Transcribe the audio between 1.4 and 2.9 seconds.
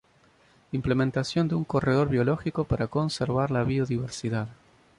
de un corredor biológico para